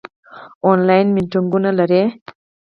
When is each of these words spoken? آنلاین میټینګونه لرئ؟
آنلاین 0.71 1.07
میټینګونه 1.15 1.69
لرئ؟ 1.77 2.03